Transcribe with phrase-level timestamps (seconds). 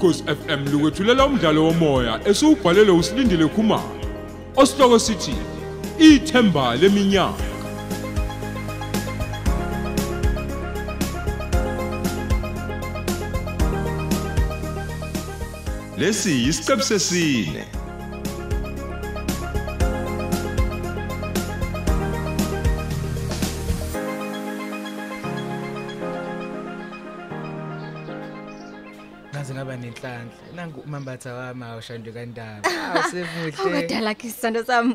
[0.00, 4.00] ukhosi FM lukwethulela umdlalo womoya esiubhalelwe usilindile Khumalo
[4.56, 5.34] osihloko sithi
[5.98, 7.44] ithemba leminyaka.
[15.98, 17.79] Lesi isiqebu sesine.
[30.70, 34.94] Nangu umambatha wami awushando kandaba awusemuhle Kodala kisando sami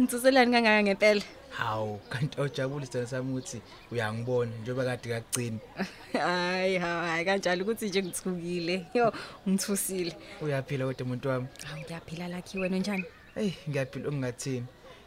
[0.00, 1.22] ngitsuselani kangaka ngempela.
[1.50, 3.60] hawu kanti awujabule sithando sami ukuthi
[3.92, 5.58] uyangibona njengoba kade kakugcini
[6.26, 8.86] Hayi hayi kanjalo ukuthi nje ngithukile.
[8.94, 9.12] Yo
[9.48, 10.16] ngithusile.
[10.42, 13.04] uyaphila kodwa umuntu wami Hawu ngiyaphila lakhi wena njani?
[13.36, 14.66] eyi ngiyaphila okungathini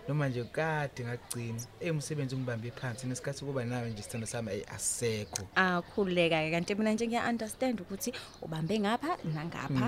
[0.10, 4.64] noma nje kade ngakugcina eyi umsebenzi ungibambe phansi nesikhathi kuba nawe nje sithando sami eyi
[4.76, 8.10] asisekho Akhuleka ke kanti mina nje ngiya understand ukuthi
[8.42, 9.88] ubambe ngapha nangapha.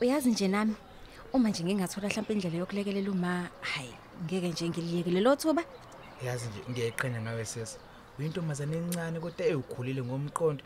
[0.00, 0.74] Uyazi nje nami
[1.32, 3.94] uma nje ngingathola mhlawumbe indlela yokulekelela uma hayi
[4.24, 5.62] ngeke nje ngiliyekele lo thuba.
[6.26, 7.78] yazi nje ngiyayiqhenya nawe sesa
[8.18, 10.62] uyintombazane encane kodwa ewukhulile ngomqondo.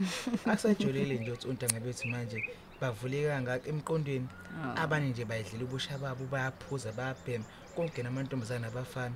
[0.47, 2.39] Akusajolile nje ukuthi untanga bethu manje
[2.81, 4.29] bavuleka ngaka emqondweni.
[4.77, 7.45] Abanye nje bayidlela ubusha babo bayaphuza bayabhema.
[7.75, 9.15] Konke namantombazane abafana.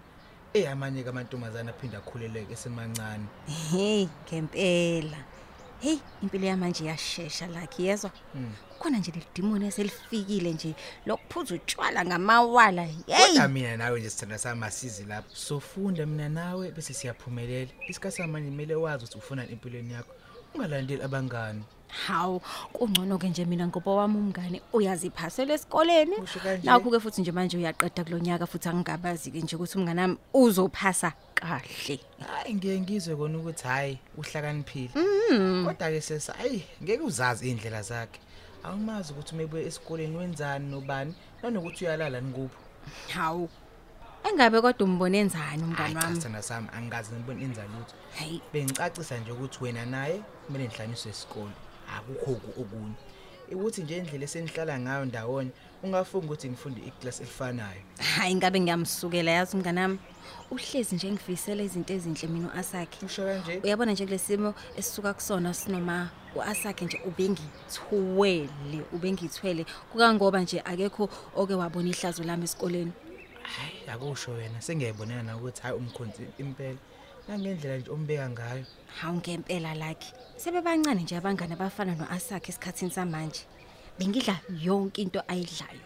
[0.55, 3.27] Eh amanye ke amantombazane aphinda akhuleleke esemancane.
[3.71, 5.19] Hey ngempela.
[5.85, 8.11] Hey impilo yamanje iyashesha lakhi yezwa.
[8.73, 10.75] Kukhona nje lidimoni eselifikile nje
[11.07, 12.83] lokuphuza utshwala ngamawala.
[12.83, 18.17] Hey kodwa mina nawe nje sithanda sami asizi lapho sofunda mina nawe bese siyaphumelela isikhathi
[18.17, 20.15] samanje kumele wazi ukuthi ufunani empilweni yakho
[20.55, 21.65] ungalandeli abangani
[22.07, 22.41] Hawu
[22.73, 26.17] kungcono ke nje mina ngoba wami umngane uyaziphasela esikoleni.
[26.17, 26.67] Usho kanje?
[26.67, 31.13] Nakho ke futhi nje manje uyaqeda kulonyaka futhi angingabazi ke nje ukuthi umngane wami uzophasa
[31.49, 32.01] kahle.
[32.27, 34.91] hayi ngiye ngizwe kona ukuthi hayi uhlakaniphile.
[35.65, 38.21] Kodwa ke sesa hayi ngeke uzazi indlela zakhe.
[38.65, 42.57] Awumazi ukuthi umebuye esikoleni wenzani nobani nanokuthi uyalala nikuphi
[43.15, 43.49] Hawu.
[44.25, 46.17] Engabe kodwa umbone enzani umngane wami?
[46.17, 47.95] sithanda sami angikazi ngibona enza lutho.
[48.19, 48.41] Hayi.
[48.53, 51.53] Bengicacisa nje ukuthi wena naye kumele nihlaniswe esikole.
[51.97, 52.95] Akukho oku- okunye.
[53.53, 55.51] Ukuthi nje indlela esenihlala ngayo ndawonye
[55.83, 59.99] ungafunga ukuthi nifunde iclass elifanayo hayi ngabe ngiyamsukela yazi umngane wami.
[60.51, 63.07] Uhlezi nje ngifisela izinto ezinhle mina uAsakhe.
[63.07, 71.09] usho kanje Uyabona nje kulesimo esisuka kusona sinoma uAsakhe nje ubengithuwele ubengithwele kukangoba nje akekho
[71.37, 72.93] oke wabona ihlazo lami esikoleni.
[73.43, 76.79] hayi akusho wena sengiyayibonela na ukuthi hayi umkhonzi impela
[77.29, 78.65] nangendlela nje ombeka ngayo
[79.01, 80.13] Hawu ngempela lakhe.
[80.37, 83.43] Sebebancane nje abangane abafana noAsakhe esikhathini samanje.
[83.99, 85.81] Bengidla yonke into ayidlayo.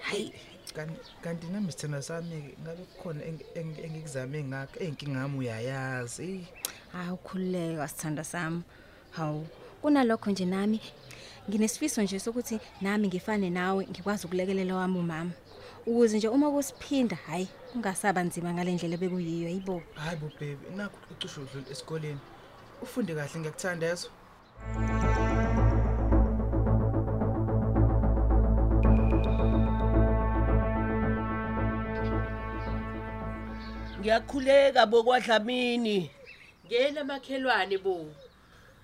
[0.00, 0.32] Hayi
[0.74, 6.46] Kan- kanti nami sithanda sami ngabe kukhona eng- eng- engikuzame ngakho eyinkinga yami uyayazi
[6.94, 8.62] awukhululeka sithanda sami.
[9.10, 9.46] Hawu
[9.82, 10.80] kunalokho nje nami
[11.50, 15.30] nginesifiso nje sokuthi nami ngifane nawe ngikwazi ukulekelela wami umama.
[15.86, 19.82] Ukuze nje uma kusiphinda hayi ungasaba nzima ngalendlela bekuyiyo yibo.
[19.94, 22.20] hayi bo baby nakho ucishe udlule esikoleni
[22.82, 24.08] ufunde kahle ngiyakuthanda yezo
[34.02, 36.10] Ngiyakhuleka bokwadlamini.
[36.66, 38.10] Ngena makhelwane bo.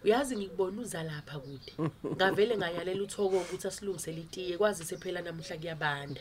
[0.09, 1.73] Uyazi ngikubona uza lapha kude.
[2.15, 6.21] Ngavele ngayalela uthoko ukuthi asilungisele itiye kwazise phela namuhla kuyabanda.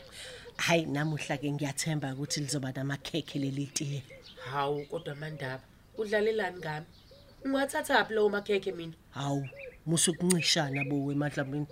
[0.56, 4.02] hayi namuhla ke ngiyathemba ukuthi lizoba namakhekhe leli tiye
[4.50, 5.64] Hawu kodwa mandaba.
[5.96, 6.86] Udlalelani ngami?
[7.44, 8.92] Ungathatha phi lawo makhekhe mina?
[9.10, 9.48] hawu
[9.86, 11.66] musukuncishana bowe emadlambini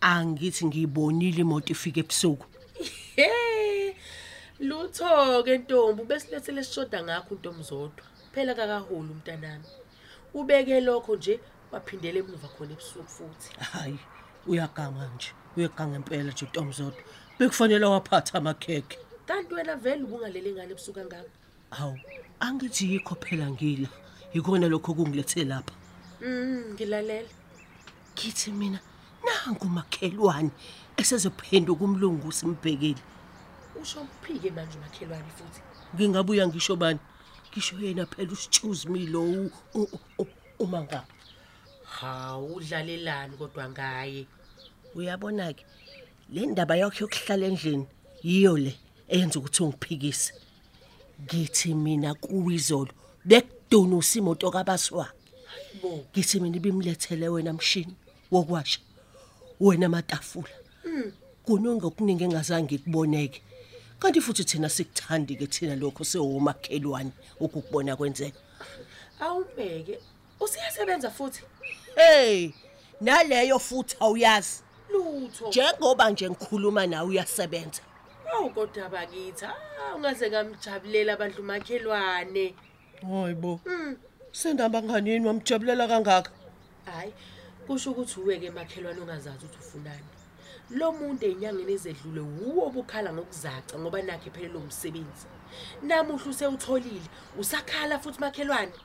[0.00, 2.46] angithi ngiyibonile imoto ifika ebusuku
[3.16, 3.96] He!
[4.60, 8.04] Lutho ke ntombi besilethele sishoda ngakho untombi zodwa.
[8.32, 9.83] Phela kakahulu umntanami.
[10.34, 11.40] Ubeke lokho nje
[11.72, 13.48] waphindele emuva khona ebusuku futhi.
[13.72, 13.98] hayi
[14.46, 17.02] uyaganga nje uyaganga impela nje Ntomzodwa
[17.38, 21.30] bekufanele waphatha amakhekhe Kanti wena vele ubungalele ngane ebusuku kangaka?
[21.70, 21.98] hawu
[22.40, 23.88] angithi yikho phela ngila
[24.34, 25.74] yikona lokho kungilethe lapha
[26.20, 27.28] Mm, ngilalela.
[28.14, 28.78] kithi mina
[29.24, 30.50] nangu makhelwane
[30.96, 33.02] esezophenduka umlungu simbhekile
[33.82, 35.60] Usho uphike manje umakhelwane futhi.
[35.94, 36.98] ngingabuya ngisho bani
[37.54, 40.26] ngisho yena phela usitshuzi milo u- u- u-
[40.58, 41.06] uma ngapha
[41.84, 44.26] Hawu udlalelani kodwa ngaye.
[44.94, 45.64] uyabona ke
[46.32, 47.86] le ndaba yakho yokuhlala endlini
[48.22, 48.74] yiyo le
[49.08, 50.32] eyenza ukuthi ungiphikise.
[51.22, 52.90] Ngithi mina kuwizolo
[53.24, 55.06] bekuduna usimoto kabaswa
[56.10, 57.94] ngithi mina ibimlethele wena mshini
[58.30, 58.80] wokwasha
[59.60, 60.50] wena matafula.
[61.44, 63.42] Kunonke okuningi engazange kuboneke
[63.98, 67.10] kanti futhi thina sikuthandi ke thina lokho sewomakhelwane
[67.40, 68.38] ukukubona kwenzeka.
[69.20, 69.98] Awubheke.
[70.40, 71.42] Usiyasebenza futhi.
[71.96, 72.50] hey
[73.00, 74.62] naleyo futhi awuyazi.
[74.92, 75.48] Lutho.
[75.48, 77.82] Njengoba nje ngikhuluma nawe uyasebenza.
[78.34, 82.54] Awu kodwa bakithi ah, ungaze ngamjabulela abantu makhelwane
[83.02, 83.60] hayibo
[84.32, 86.30] sendaba nganini wamjabulela kangaka?
[86.84, 87.12] Hayi
[87.66, 90.08] kusho ukuthi uweke makhelwane ongazazi ukuthi ufunani.
[90.70, 95.26] Lo muntu ey'nyangeni ezedlule wuwo obukhala ngokuzaca ngoba nakhe ephelelwe umsebenzi
[95.86, 97.08] namuhla usewutholile
[97.40, 98.78] usakhala futhi makhelwane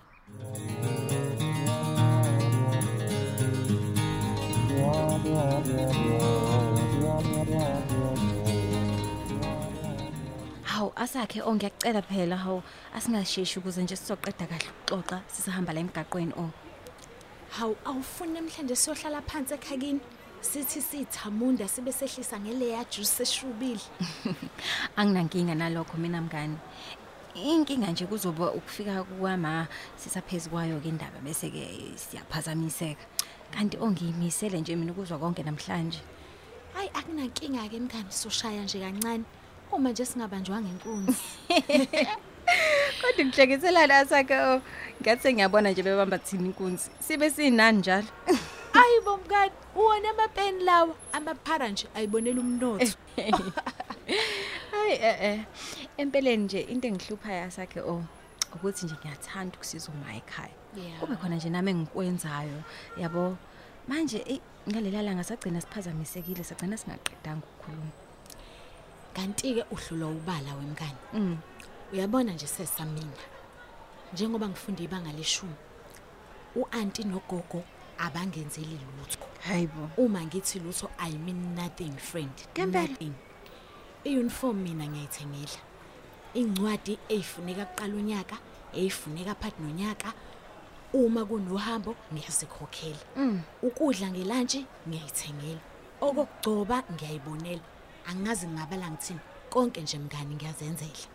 [10.63, 12.37] Hawu asakhe oh ngiyacela phela.
[12.37, 12.63] Hawu
[12.95, 16.51] asingasheshi ukuze nje sizoqeda kahle ukuxoxa sisahamba la emgaqweni oh.
[17.49, 19.99] Hawu awufuni namhlanje siyohlala phansi ekhakini
[20.41, 23.81] sithi sithamunda sibe sehlisa ngeleya juice eshrubile.
[24.95, 26.57] Anginankinga nalokho mina mngani.
[27.35, 33.05] Inkinga nje kuzoba ukufika kwama sisaphezulu kwayo ke indaba bese ke siyaphazamiseka.
[33.51, 35.99] Kanti ongiyimisele nje mina ukuzwa konke namhlanje.
[36.73, 39.23] Hayi akunankinga ke mngani soshaya nje kancane.
[39.71, 41.17] Uma nje singabanjwanga inkunzi.
[43.01, 44.61] Kodwa ngihlekiselana asakhe oh.
[45.01, 46.89] Ngathi ngiyabona nje bebamba thina inkunzi.
[46.99, 48.07] Sibe sinani njalo.
[48.79, 52.97] Ayibo mngani, uwona amapeni lawa, amaphara nje ayibonela umnotho.
[54.71, 55.39] Hayi eh eh.
[55.97, 58.03] Empeleni nje into engihluphayo asakhe oh
[58.55, 60.55] ukuthi nje ngiyathanda ukusiza uma ekhaya.
[60.75, 60.99] Yeah.
[60.99, 62.63] Kube khona nje nami engikwenzayo
[62.97, 63.37] yabo.
[63.87, 64.39] Manje eh
[64.69, 67.91] ngalela langa sagcina siphazamisekile sagcina singaqedanga ukukhuluma.
[69.13, 71.01] Kanti ke uhlulwa ubala wemngani.
[71.13, 71.37] Mm.
[71.93, 73.23] Uyabona nje sesamina.
[74.13, 75.55] Njengoba ngifunda ibanga leshumi.
[76.55, 77.63] uAunty noGogo
[77.99, 79.19] abangenzeli lutho.
[79.47, 79.89] Hayibo.
[79.97, 82.31] Uma ngithi lutho I mean nothing friend.
[82.55, 82.87] Ngempela?
[82.87, 83.13] Nothing.
[84.05, 85.59] iuniform mina ngiyayithengela
[86.33, 88.37] incwadi ezifuneka kuqala unyaka
[88.73, 90.13] ezifuneka phakathi nonyaka
[90.93, 93.41] uma kunohambo ngiyazikhokhela Mm.
[93.61, 95.59] ukudla ngelantshi ngiyayithengela
[96.01, 97.61] okugcoba ngiyayibonela
[98.07, 99.19] angazi ngingabala ngithini
[99.49, 101.07] konke nje mngani ngiyazenzela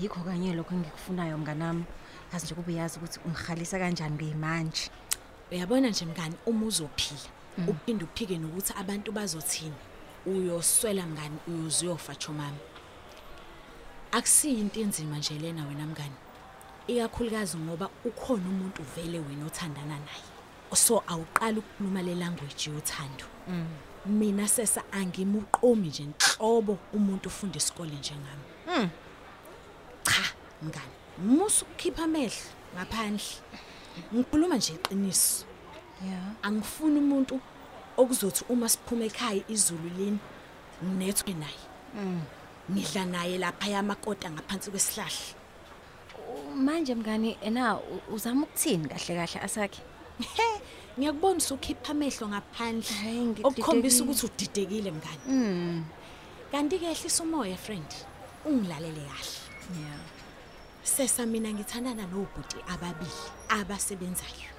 [0.00, 1.84] Yikho kanye lokho engikufunayo mnganami.
[2.32, 4.90] Yazi nje kube yazi ukuthi ungihalisa kanjani ngeyimanje.
[5.52, 7.30] Uyabona nje mngani uma uzophila
[7.68, 9.74] uphinde uphike nokuthi abantu bazothini.
[10.26, 12.58] Uyoswela mngani uyoze uyofa chomami
[14.12, 16.14] akusiyo into enzima nje lena wena mngani
[16.86, 20.28] ikakhulukazi ngoba ukhona umuntu vele wena othandana naye.
[20.74, 23.24] So awuqala ukukhuluma le language yothando.
[24.06, 28.90] Mina sesa angimuqomi nje nhlobo umuntu ufunda isikole njengami
[30.02, 30.22] cha
[30.62, 32.42] mngani musu ukukhipha amehlo
[32.74, 33.24] ngaphandle.
[34.14, 35.44] Ngikhuluma nje iqiniso
[36.02, 36.32] Yeah.
[36.42, 37.40] angifuni umuntu
[37.96, 40.18] okuzothi uma siphuma ekhaya izulu lini
[40.84, 41.62] nginethwe naye
[42.70, 45.34] ngidla naye lapha yamakota ngaphansi kwesihlahla
[46.56, 47.78] Manje mngani ena
[48.14, 49.80] uzama ukuthini kahle kahle asakhe?
[50.36, 50.48] he
[50.98, 55.84] ngiyakubona usukhipha amehlo ngaphandle okukhombisa ukuthi udidekile mngani Mm.
[56.52, 57.90] kanti ke ehlisa umoya friend
[58.44, 59.38] ungilalele kahle
[59.78, 60.00] Yeah.
[60.82, 64.50] Sesa mina ngithandana nobhuti ababili abasebenzayo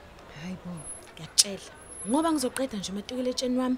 [0.43, 0.71] Hayibo.
[1.15, 1.71] ngiyakutshela
[2.09, 3.77] ngoba ngizoqeda nje umatikuletsheni wami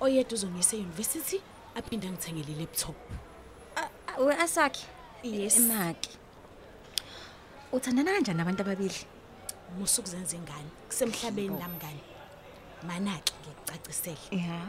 [0.00, 1.38] oyedwa uzongiyisa e-university
[1.74, 2.96] aphinde angithengele i-laptop
[4.18, 4.84] We asakhe?
[5.22, 5.56] Yes.
[5.56, 6.10] Emaki.
[7.72, 9.00] Uthandana kanjani nabantu ababili?
[9.78, 12.02] musuku zenza ingane kusemhlabeni lamngane
[12.86, 14.66] mana-ke ngikucacisele Yeah.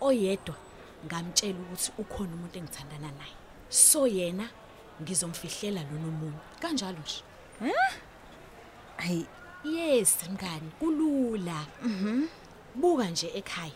[0.00, 0.54] oyedwa
[1.06, 3.34] ngamtshela ukuthi ukhona umuntu engithandana naye
[3.70, 4.48] so yena
[5.00, 7.22] ngizomfihlela lona omunye kanjalo nje.
[8.96, 9.26] Hayi,
[9.64, 11.66] yes mngani kulula.
[11.82, 12.26] Mhm.
[12.74, 13.72] Buka nje ekhaya.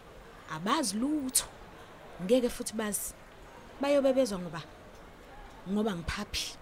[0.51, 1.47] Abazi lutho.
[2.23, 3.15] Ngeke futhi bazi.
[3.81, 4.63] Bayobebezwa ngoba
[5.69, 6.57] ngoba ngiphaphi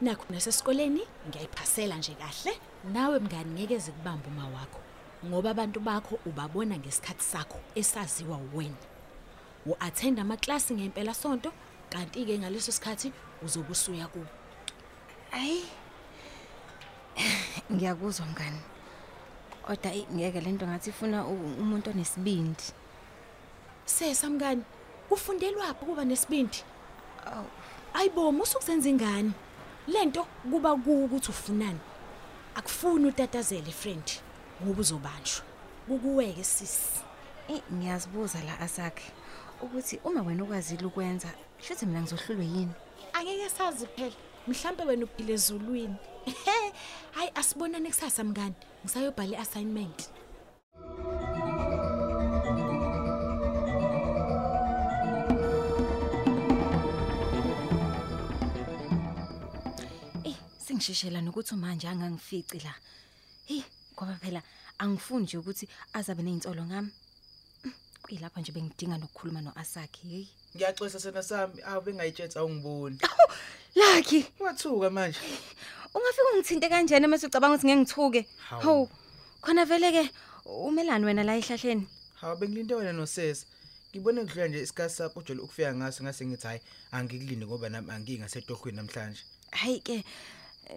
[0.00, 2.60] nakho nasesikoleni ngiyayiphasela nje kahle.
[2.92, 4.80] Nawe mngani ngeke zikubamba uma wakho.
[5.26, 8.76] Ngoba abantu bakho ubabona ngesikhathi sakho esaziwa wena.
[9.66, 11.52] U-attend amaklasi ngempela sonto
[11.90, 14.26] kanti ke ngaleso sikhathi uzobe usuya kubo
[15.30, 15.64] Hayi.
[17.72, 18.60] Ngiyakuzwa mngani.
[19.62, 22.64] Kodwa ngeke lento ngathi ifuna umuntu onesibindi.
[23.84, 24.62] sesa mngani
[25.08, 26.60] kufundelwaphi kuba nesibindi
[27.94, 29.32] ayibo musukuzenza ingane
[29.88, 31.80] lento kuba kuwo ukuthi ufunani
[32.54, 34.08] akufuni utatazele friend
[34.62, 35.42] ngoba uzobanjwa
[35.86, 37.00] kukuweke sisi
[37.72, 39.12] ngiyazibuza la asakhe
[39.62, 41.28] ukuthi uma wena ukwazile ukwenza,
[41.60, 42.74] shothi mina ngizohlulwe yini?
[43.18, 44.16] Angeke sazi phela
[44.48, 45.96] mhlambe wena uphile ezulwini
[47.16, 49.98] hayi asibonane kusasa mngani ngisayobhala i-assignment
[60.24, 62.74] Eh sengisheshela nokuthi manje angangifici la.
[63.46, 63.62] Hey
[63.94, 64.42] ngoba phela
[64.78, 66.90] angifuni nje ukuthi azabe nezinsolo ngami.
[67.64, 67.72] Mm,
[68.02, 70.26] kuyilapho nje bengidinga nokukhuluma noAsakhe hey
[70.62, 72.98] Ngiyaxolisa sena sami awu bengayitshela awungiboni.
[73.76, 75.18] Lucky Wathuka manje.
[75.94, 78.62] ungafika ungithinte kanjani mase ucabanga ukuthi ngeke ngithuke Hawu.
[78.62, 78.88] hawu
[79.40, 80.10] khona vele ke
[80.44, 81.86] umelani wena la ehlahleni
[82.20, 83.46] Hawu bengilinde wena nosesa.
[83.94, 86.60] Ngibone kudlula nje isikhathi sakho ujole ukufika ngaso ngase ngithi hayi
[86.92, 89.22] angikulinde ngoba nami angingasetohweni namhlanje.
[89.50, 90.04] hayi ke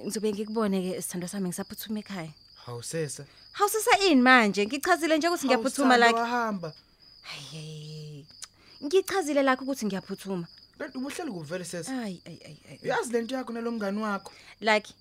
[0.06, 2.30] ngizobe ngikubone ke sithando sami ngisaphuthuma ekhaya
[2.66, 3.26] Hawu sesa.
[3.52, 6.74] hawu sisa ini manje ngichazile nje ukuthi ngiyaphuthuma la Wahamba.
[7.22, 7.91] hayi
[8.86, 10.48] ngichazile lakho ukuthi ngiyaphuthuma
[10.78, 11.92] Kanti ubuhleli kuvele sesa.
[11.96, 14.32] hayi ayi ayi ayi Uyazi lento yakho nalomngani wakho.
[14.60, 14.94] like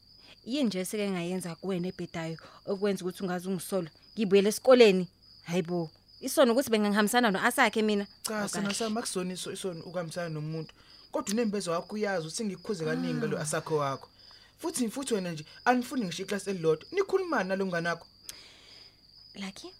[0.46, 5.08] yini nje seke ngayenza kuwena ebhedayo okwenza ukuthi ungazi ungisola ngibuyele esikoleni
[5.42, 10.74] hayibo isona ukuthi bengangihambisana noasakhe mina Cha sena sami akusona iso isona ukamsana nomuntu.
[11.12, 14.08] Kodwa unembezo wakho uyazi ukuthi ngikukhuze kaningi lo asakho wakho.
[14.58, 16.88] Futhi futhi wena nje anifuni ngisho iclass elilodwa.
[16.92, 18.06] Nikhulumana nalomngani wakho.
[19.34, 19.72] Lucky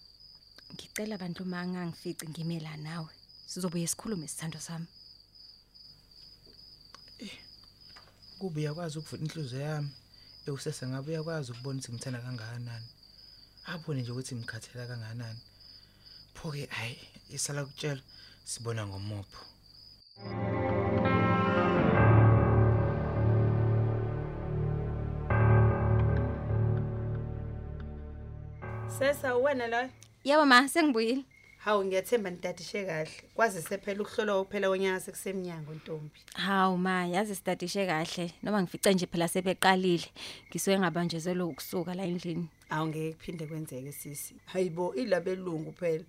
[0.75, 3.09] ngicela abantu mangangifici ngimela nawe
[3.50, 4.87] sizobuye sikhulume sithando sami
[8.38, 9.90] Kube uyakwazi ukuvula inhliziyo yami.
[10.47, 12.88] Ewusese ngabe uyakwazi ukubona ukuthi ngithanda kangakanani.
[13.66, 15.40] Abone nje ukuthi ngikhathela kangakanani.
[16.35, 18.02] Pho ke hayi isala kutshela
[18.45, 19.40] sibona ngomopho.
[28.99, 29.90] Sesa wena la
[30.25, 31.25] yebo ma sengibuyile
[31.64, 33.10] hawu ngiyathemba nidadishe kahle.
[33.34, 36.20] Kwazise phela ukuhlolwa kuphela konyaka sekusemnyango ntombi.
[36.34, 38.32] Hawu ma yazi sidadishe kahle.
[38.42, 40.08] Noma ngifice nje phela sebeqalile
[40.48, 42.48] ngisuke ngabanjezelwe ukusuka la endlini.
[42.70, 44.34] Awu ngeke kuphinde kwenzeke sisi.
[44.46, 46.04] Hayibo ilabelungu phela.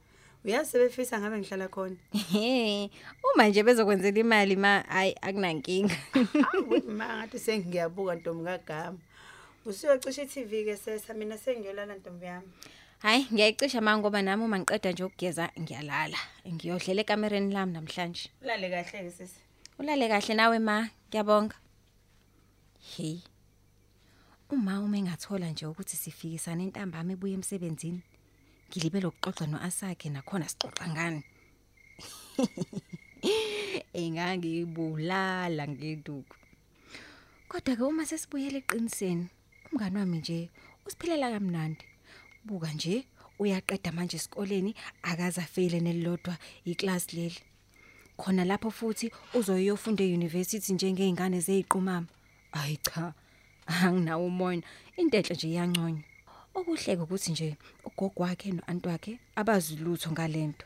[0.46, 1.96] Uyazi sebefisa ngabe ngihlala khona?
[2.14, 2.90] Ehe,
[3.36, 5.96] uma nje bezokwenzela imali ma hayi akunankinga.
[6.52, 8.98] Hawu, ma ngathi sengiyabuka ntombi kagama.
[9.66, 12.48] Usuyocisha i-tv ke sesa mina sengiyolala ntombi yami.
[13.04, 16.20] Hayi ngiyayicisha ma ngoba nami uma ngiqeda nje ukugeza ngiyalala.
[16.48, 18.30] Ngiyodlela ekamereni lami namhlanje.
[18.42, 19.40] Ulale kahle ke sisi.
[19.80, 20.78] Ulale kahle nawe ma
[21.10, 21.56] ngiyabonga.
[22.82, 23.22] Hey
[24.52, 28.02] uma uma engathola nje ukuthi sifikisane entambama ebuye emsebenzini
[28.68, 31.22] ngilibele ukuxoxa noasakhe nakhona sixoxa ngani?
[34.02, 36.36] Engangibulala ngeduku.
[37.50, 39.26] Kodwa ke uma sesibuyele eqiniseni
[39.72, 40.50] umngani wami nje
[40.86, 41.91] usiphilela kamnandi.
[42.46, 43.06] Buka nje
[43.40, 47.40] uyaqeda manje esikoleni akaza fail nelilodwa iclass leli.
[48.18, 52.08] Khona lapho futhi uzoyofunda euniversity njengeingane zeziqhumama
[52.52, 53.14] ayi cha
[53.68, 54.62] anginawo umoya.
[54.98, 56.04] Intenhle nje iyanconywa
[56.54, 60.66] okuhleke ukuthi nje ugogo wakhe noanti wakhe abazilutho ngalento.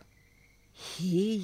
[0.73, 1.41] Hey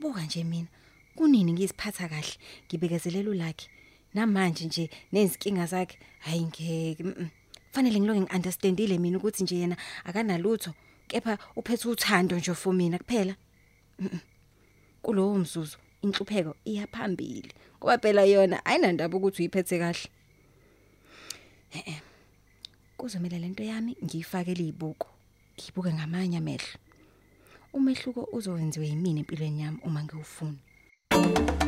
[0.00, 0.68] buka nje mina
[1.16, 2.34] kunini ngiziphatha kahle
[2.66, 3.68] ngibekezelela ulakhe?
[4.14, 7.04] Namanje nje nezinkinga zakhe hayi ngeke.
[7.76, 10.72] Fanele ngiloke ngiunderstandile mina ukuthi nje yena akanalutho
[11.08, 13.36] kepha uphethe uthando nje for mina kuphela.
[15.02, 20.08] Kulowo mzuzu inhlupheko iyaphambili ngoba phela yona ayinandaba ukuthi uyiphethe kahle.
[21.72, 22.00] Eh
[22.96, 25.08] kuzomela lento yami ngiyifakele izibuko
[25.54, 26.78] ngibuke ngamanye amehlo.
[27.72, 30.58] Umehluko uzowenziwe yimini empilweni yami uma ngiwufuna.
[31.12, 31.65] hawu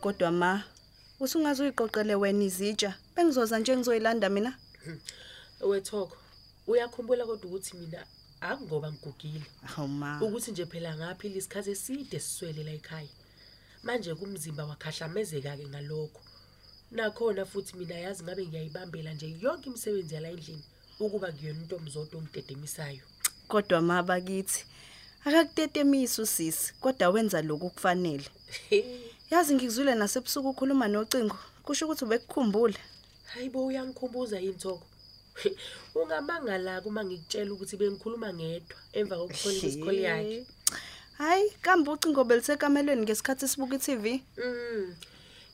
[0.00, 0.64] kodwa ma
[1.20, 4.52] usungaze uyiqoqele wena izitsha bengizoza nje ngizoyilanda mina?
[5.60, 6.16] Wethoko
[6.66, 8.06] uyakhumbula kodwa ukuthi mina
[8.40, 9.46] akungoba ngigugile.
[9.62, 10.20] Hawu ma.
[10.22, 13.08] Ukuthi nje phela ngaphila isikhathi eside siswele la ekhaya.
[13.82, 16.20] Manje kumzimba wakhahlamezeka ke ngalokho.
[16.90, 20.64] Nakhona futhi mina yazi ngabe ngiyayibambela nje yonke imisebenzi yala endlini
[21.00, 23.02] ukuba kuyona into omzodo ongidedemisayo.
[23.48, 24.64] Kodwa ma bakithi
[25.24, 28.28] akakutetemisi usisi kodwa wenza lokhu kufanele
[29.30, 32.80] yazi ngikuzwile nasebusuku ukhuluma nocingo kusho ukuthi ubekukhumbula
[33.32, 34.86] hayibo uyangikhumbuza yini thoko
[35.98, 40.46] ungamangala uma ngikutshela ukuthi bengikhuluma ngedwa emva kokuphola isikole yakhe
[41.18, 44.04] hayi kambe ucingo belisekamelweni ngesikhathi sibuka i-tv
[44.38, 44.94] Mm.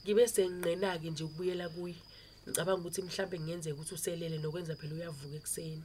[0.04, 1.96] Ngibe senginqena ke nje ukubuyela kuye.
[2.44, 5.84] Ngicabanga ukuthi mhlambe ngiyenzeka ukuthi uselele nokwenza phela uyavuka ekseni.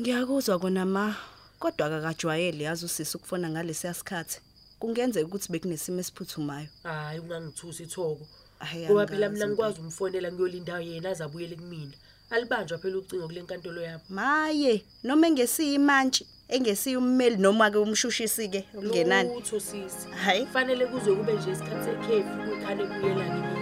[0.00, 1.16] ngiyakuzwa kona ma
[1.58, 4.40] kodwa akakajwayeli yazi usisi ukufona ngalesiya sikhathi
[4.80, 8.26] kungenzeka ukuthi bekunesimo esiphuthumayo Hayi ungangithusi ithoko.
[8.58, 9.48] Hhayi, Ngoba phela angazi mina impela.
[9.48, 11.92] ngikwazi umfonela ngiyolinda yena azabuyele kumina.
[12.30, 14.04] Alibanjwa phela ucingo kule nkantolo yabo.
[14.08, 20.08] maye noma engesiye imantshi engesiye ummeli noma ke umshushisi ke ungenani Lutho sisi.
[20.24, 20.46] Hhayi.
[20.46, 23.59] Kufanele kuze kube nje isikhathi sekhefu kukhane kuyelana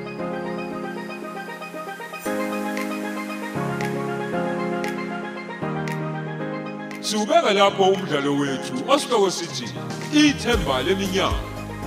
[7.08, 7.26] kimi.
[7.26, 9.64] Siubeka lapho umdlalo wethu osihloko sithi
[10.12, 11.34] ithemba leminyaka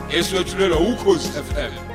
[0.09, 1.90] eswetshulelwa ukhozi FM